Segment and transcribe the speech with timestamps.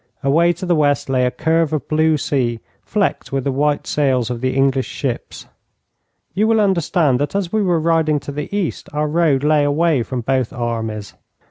[0.23, 4.31] Away to the west lay a curve of blue sea flecked with the white sails
[4.31, 5.45] of the English ships.
[6.33, 10.01] You will understand that as we were riding to the east, our road lay away
[10.01, 11.13] from both armies.